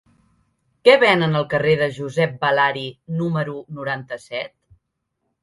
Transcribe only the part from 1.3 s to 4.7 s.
al carrer de Josep Balari número noranta-set?